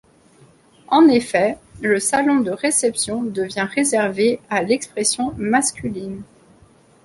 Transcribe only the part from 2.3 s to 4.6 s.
de réception devient réservé